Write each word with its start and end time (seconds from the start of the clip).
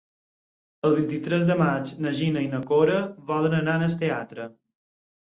El 0.87 0.93
vint-i-tres 0.99 1.43
de 1.49 1.57
maig 1.59 1.91
na 2.05 2.13
Gina 2.19 2.41
i 2.45 2.47
na 2.53 2.61
Cora 2.71 2.95
volen 3.27 3.53
anar 3.59 3.75
al 3.89 3.93
teatre. 4.05 4.47